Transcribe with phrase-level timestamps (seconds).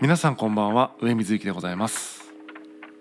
[0.00, 0.92] 皆さんこんばんは。
[1.02, 2.32] 上水幸でございます。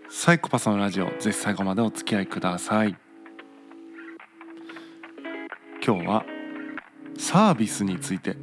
[0.09, 2.97] サイコパスのラジオぜひ最後までお付き合いください。
[5.81, 6.25] 今日は
[7.17, 8.35] サービスについて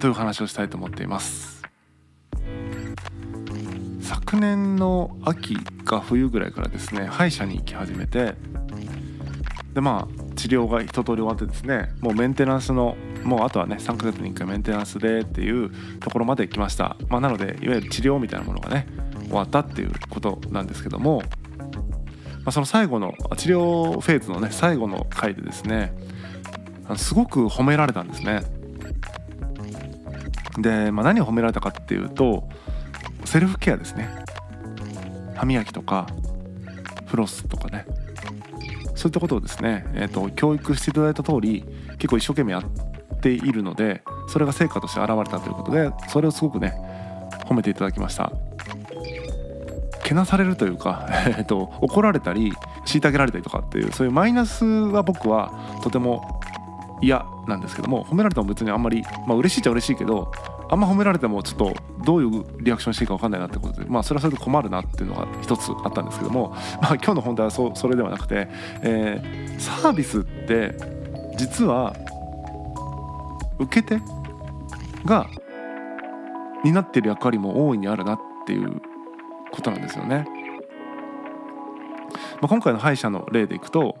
[0.00, 1.62] という話をしたいと思っています。
[4.00, 5.54] 昨年の秋
[5.84, 8.34] か冬ぐらいからですね歯医者に行き始めて
[9.72, 18.86] でまあ治療が一通り終わってですねもうメンテナンスのもうあとはね3ヶ月に1回メンテナンスでっていうところまで来ました、まあ、なのでいわゆる治療みたいなものがね
[19.26, 21.26] 終わったっていうことなんですけども、ま
[22.46, 25.94] あ、その最後の治療フェーズのね最後の回でですね
[26.96, 28.42] すごく褒められたんですね。
[30.58, 32.46] で、まあ、何を褒められたかっていうと
[33.24, 34.08] セルフケアですね。
[35.34, 36.06] 歯磨きとか
[37.06, 37.86] フロスとかね。
[38.94, 41.64] そういったことをですね、えーと、教育していただいた通り
[41.98, 42.62] 結構一生懸命やっ
[43.24, 46.74] ているのでそれが成果として現れたということでそれをすごくね
[47.46, 48.30] 褒めていただきました。
[50.02, 52.52] けなされるというか、 えーと、怒られたり
[52.84, 55.50] 虐げられたりとかっていうそういうマイナスは僕は
[55.82, 56.40] とても
[57.00, 60.30] 嫌なんですけども褒められても別にあんまりまあ嬉しいっちゃ嬉しいけど
[60.70, 68.48] あんま褒められてもちょっとどういうリアクションしていいか分かんないなってことでまあそれはそれで困るなっていうのが一つあったんですけども、 まあ、今日の本題はそそれではなくて、
[68.82, 70.76] えー、サービスって
[71.36, 71.96] 実は
[73.58, 74.02] 受け手
[75.04, 75.28] が
[76.64, 78.80] 担っている役割も大いにあるなっていう
[79.52, 80.26] ことなんですよね。
[82.40, 83.96] まあ、今回の歯医者の例でいくと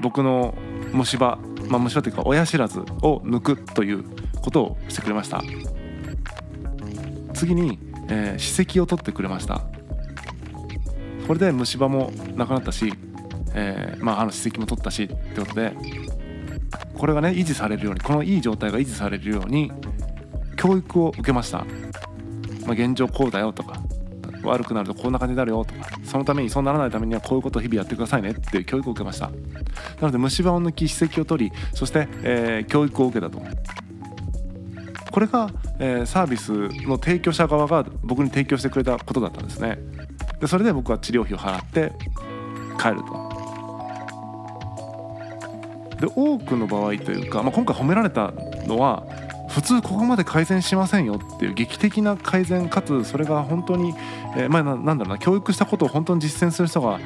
[0.00, 0.54] 僕の
[0.92, 4.04] 虫歯、まあ、虫歯というか親知らずを抜くという
[4.42, 5.42] ことをしてくれました
[7.34, 7.78] 次に、
[8.08, 9.62] えー、歯石を取ってくれました
[11.26, 12.92] これで虫歯もなくなったし、
[13.54, 15.72] えー、まあ、あの歯石も取ったしってことで
[16.96, 19.70] これがね維持されるようにこのいい状態が維持されるように
[20.56, 23.80] 教育を受けました、まあ、現状こうだよとか
[24.42, 29.30] 悪くなるとこんな感じになるよとかそのためにそうならないためにはこういうことを日々やってくださいねって教育を受けました。
[29.30, 29.34] な
[30.02, 33.42] ので虫歯を抜き歯石を取りそして、えー、教育を受けたと。
[35.10, 36.52] これが、えー、サービス
[36.86, 39.78] の提供者側が僕に提供してくれたことだったんですね。
[40.40, 41.92] でそれで僕は治療費を払って
[42.78, 43.25] 帰ると。
[46.00, 48.32] で多くの場合というか、まあ、今回褒められた
[48.66, 49.04] のは
[49.48, 53.94] 普通ここまで改善しませんよっていう劇的な改善かつそれが本当に、
[54.36, 57.00] えー、まあ、なんだろうな教育したことを本当に実践する人が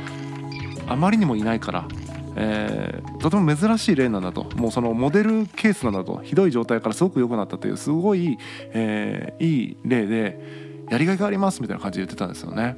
[0.88, 1.88] あまりにもいないから、
[2.36, 8.38] えー、とても珍しい例なんだともうそのモデルケースなんだとひどい状態からすごく良くなったというすごい、
[8.72, 10.40] えー、いい例で
[10.90, 12.76] やりがいがありますみたいな感じで言ってたんですよね。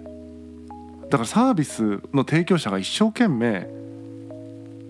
[1.04, 3.68] だからサービスの提供者が一生懸命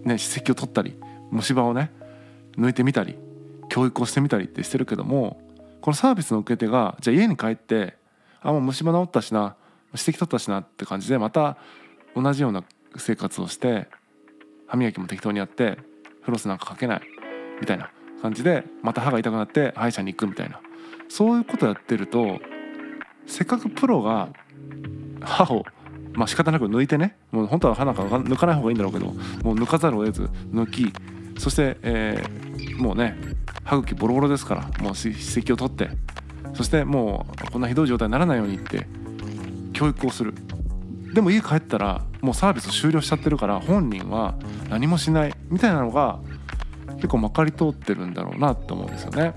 [0.04, 0.94] ね歯石を取ったり
[1.32, 1.90] 虫歯をね
[2.56, 3.16] 抜いてみたり
[3.68, 5.40] 教育をしてみたりってしてるけども
[5.80, 7.96] このサービスの受け手がじゃあ家に帰って
[8.40, 9.56] あもう虫歯治ったしな
[9.92, 11.56] 指摘取ったしなって感じでまた
[12.14, 12.62] 同じような
[12.96, 13.88] 生活をして
[14.66, 15.78] 歯磨きも適当にやって
[16.22, 17.00] フロスなんかかけない
[17.60, 20.60] みたいな感じでまた歯が痛くなって歯医者に行くみたいな。
[21.08, 22.40] そういうことやってると
[23.26, 24.30] せっかくプロが
[25.20, 25.64] 歯を
[26.14, 30.90] まあ仕方なく抜いてねもう本当は歯なんか抜かない方がいいんだろうけどもう抜かざるを得ず抜き
[31.42, 33.16] そして、えー、もうね
[33.64, 35.90] 歯茎ボロボロですからもう歯石を取って
[36.54, 38.86] そしてもうこんなひどい状態にならないようにって
[39.72, 40.34] 教育をする
[41.12, 44.36] でも家帰ったらもうサービス終了しちゃってるから本人は
[44.68, 46.20] 何もしないみたいなのが
[46.94, 49.34] 結構まかり通ってるんだろうなと思うんですよね。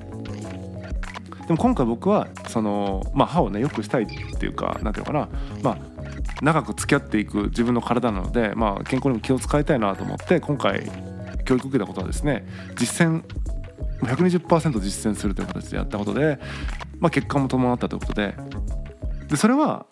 [1.47, 4.05] でも今回僕はその、まあ、歯をねよくしたいっ
[4.37, 5.29] ていうか何ていうのかな、
[5.63, 5.77] まあ、
[6.43, 10.87] 長く付き合っていく自分の体なので、まあ、健康にも気を使いたいなと思って今回
[11.45, 12.45] 教育を受けたことはですね
[12.75, 13.23] 実践
[14.01, 16.39] 120%実践するという形でやったことで、
[16.99, 18.35] まあ、結果も伴ったということで
[19.29, 19.85] でそれは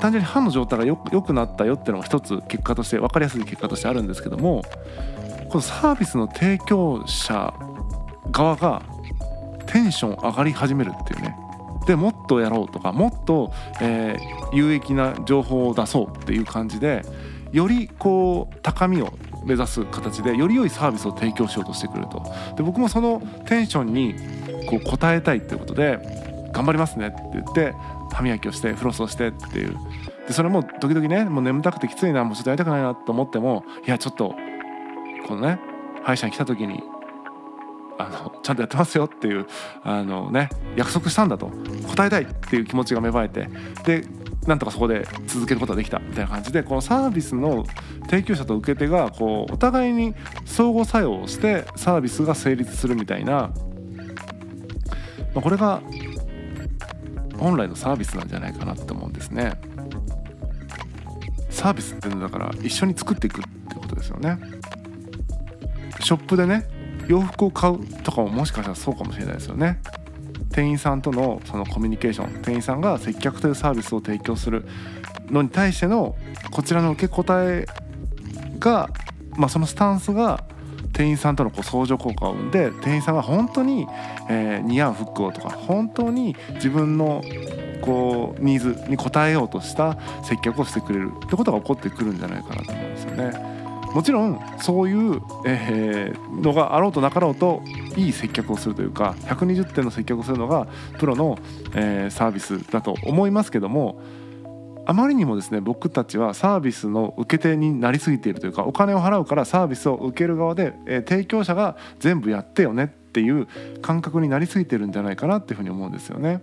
[0.00, 4.62] 単純に歯の状態がよくなったよっていうのが一つ結果として分かりやすい結果としてあるんですけども
[5.48, 7.54] このサービスの提供者
[8.30, 8.82] 側が
[9.66, 11.36] テンション上がり始めるっていうね
[11.86, 17.02] でもっとやろうとかもっと、えー、有益な情報を出そうっていう感じで
[17.52, 19.12] よりこう高みを
[19.44, 22.22] 目指す形でより良いサービスを提供しようとしてくると。
[22.56, 24.14] で僕もそのテンションに
[24.68, 25.98] こう応えたいっていうことで
[26.52, 27.74] 頑張りますねって言って
[28.12, 29.76] 歯磨きをしてフロスをしてっていう。
[30.26, 34.34] でそれも時々ねもう眠たくてきついなもうちょっとやりたくないなと思ってもいやちょっと
[35.26, 35.60] このね
[36.02, 36.82] 歯医者に来た時に
[37.98, 39.46] あのちゃんとやってますよっていう
[39.82, 41.50] あの、ね、約束したんだと。
[41.88, 43.48] 答えたいっていう気持ちが芽生えて。
[43.84, 44.04] で
[44.46, 47.64] なんとかそこで続けることができたみたいな感じでこのサービスの
[48.06, 50.14] 提供者と受け手がこうお互いに
[50.44, 53.52] 相互作用をしてサービスが成立するみたいな、
[55.34, 55.80] ま、これが
[57.38, 59.54] 本来のサービスなんじゃないかなって思うんですね。
[61.50, 64.38] サービスっていうのだから一緒に作っていくってことですよね。
[66.00, 66.68] ショップでね
[67.08, 69.80] 洋服を買うとかももしかしたらそうかもしれないですよね。
[70.54, 74.64] 店員さんとのそのコミュニケーション店員さんが接客というサービスを提供する
[75.28, 76.14] のに対しての
[76.52, 77.66] こちらの受け答え
[78.60, 78.88] が、
[79.36, 80.44] まあ、そのスタンスが
[80.92, 83.88] 店員さんとのこう相乗効果を生んで店員さんが本当に、
[84.30, 87.20] えー、似合う服をとか本当に自分の
[87.82, 93.53] こうニーズに応えようとした接客をしてくれるってことが起こってくるんじゃないかなと思うんですよね。
[93.94, 97.62] もちろんそういう、えー、のがあろうとなかろうと
[97.96, 100.66] いい接客をするというか120点の接客をするのが
[100.98, 101.38] プロの、
[101.74, 104.02] えー、サービスだと思いますけども
[104.86, 113.46] あまりにもですね僕たちはサービスの受け手になりすぎているというかお金を払うからサービスを受ける側で、えー、提供者が全部やってよねっていう
[113.80, 116.42] 感覚になりすぎてるんじゃないかなっていうふうに思うんですよね。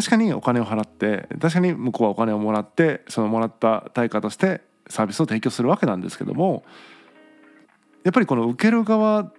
[0.00, 6.64] 確かにお金を払って確かに向こうはお金をもらってそのもらった対価としてサービスを提供するわけなんですけども
[8.02, 9.30] やっぱりこの受ける側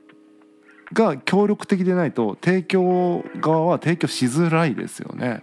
[0.93, 5.41] が協力的でないと提供側は提供しづらいですよね。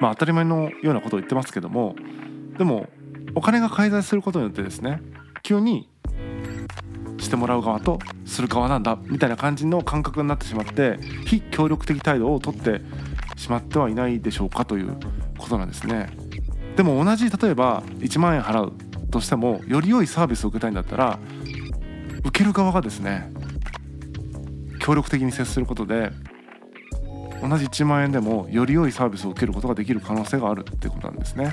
[0.00, 1.94] まあ当たり前のようなことを言ってますけども
[2.56, 2.88] でも
[3.34, 5.02] お金が介在することによってですね
[5.42, 5.90] 急に
[7.18, 12.80] してもらう側とする側なんだみたいな感じの感覚になってしまって非協力的態度をとって
[13.36, 14.96] しまってはいないでしょうかという
[15.38, 16.10] ことなんですね。
[16.76, 18.72] でも同じ例えば1万円払う
[19.10, 21.18] としてもより良いサービスを受けたいんだったら
[22.24, 23.32] 受ける側がですね
[24.78, 26.12] 協力的に接することで
[27.42, 31.52] 同じ1万円でもより良いサービスを受けることができる可能性があるってことなんですね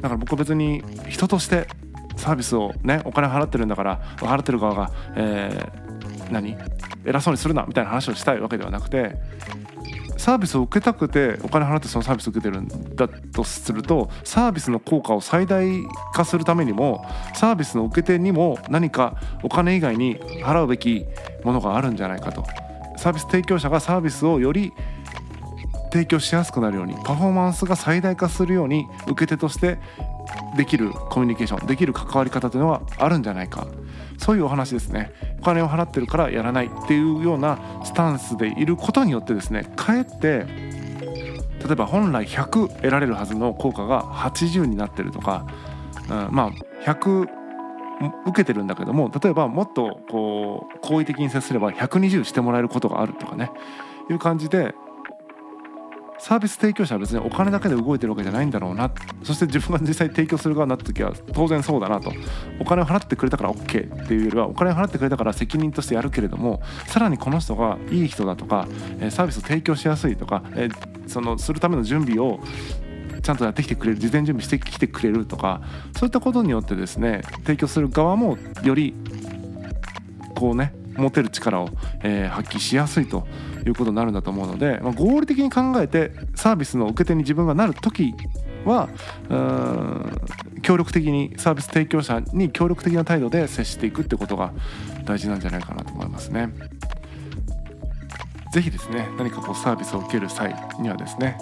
[0.00, 1.66] だから僕は別に人として
[2.16, 6.56] サービスをねお金払ってるんだから払ってる側が、えー、何
[7.04, 9.16] 偉そうにするなみたいな話をしたいわけではなくて
[10.18, 15.66] サービスを受けたくてお金払ってそのサービスを受けてるんだとするとサービスの効果を最大
[16.12, 17.04] 化するためにも
[17.34, 21.06] サービスの受け手にも何かお金以外に払うべき
[21.44, 22.44] ものがあるんじゃないかと。
[22.98, 24.72] サービス提供者がサービスをより
[25.92, 29.78] 提供しやすくなるようにパフォーマンスが最大化するように受け手として
[30.56, 33.66] できるコミュニケーションできる関わり方というのはあるんじゃないか。
[34.18, 35.12] そういうお話ですね。
[35.40, 40.46] お金を払ってるからやらないっていうようなスタンスでいることによってですねかえって
[41.64, 45.46] 例えば本来100得られるはずの効果が80になってるとか、
[46.10, 46.52] うん、まあ
[46.84, 47.28] 100
[48.26, 53.50] 受けてるんだけども例えばもっとこう好意的に接すれば120してもらえることがあるとかね。
[54.10, 54.74] いう感じで
[56.18, 58.90] サービス提供者は別にお金だけで動いてるわけじゃないんだろうな。
[59.22, 62.12] そして自分が実際提供する側になった時は当然そうだなと。
[62.60, 68.66] お金を払ってくれたから OK っていうよりはお金を払ってくれたから責任としてやるけれどもさらにこの人がいい人だとか
[69.10, 70.42] サービスを提供しやすいとか
[71.06, 72.40] そのするための準備を
[73.22, 75.60] ちゃんとやってきてくれる事前準備してきてくれるとか
[75.96, 78.94] そういったことによってですね提供する側もより
[80.34, 81.70] こうね持てる力を、
[82.02, 83.26] え、発揮しやすいと。
[83.68, 88.14] いうことになるんだと思うので、まあ、合理的に考えてサービスの受け手に自分がなる時
[88.64, 88.88] は
[90.62, 94.52] 協力的にサービス提供者に協力的な態度で接していくってことが
[95.04, 96.50] 大事なんじゃないかなと思いますね。
[98.52, 101.36] ぜひですね何かこうサービスを受ける際にはですね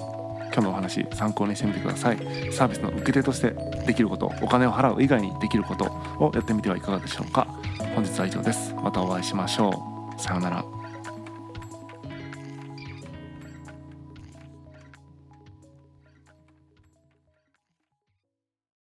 [0.52, 2.18] 今日のお話参考にしてみてください。
[2.52, 3.54] サービスの受け手として
[3.86, 5.84] できることお金を払う以外にできること
[6.18, 7.46] をやってみてはいかがでしょうか。
[7.94, 8.74] 本日は以上です。
[8.82, 9.70] またお会いしましょ
[10.16, 10.20] う。
[10.20, 10.75] さようなら。